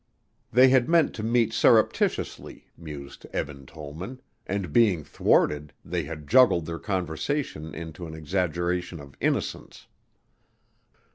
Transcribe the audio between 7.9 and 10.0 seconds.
an exaggeration of innocence.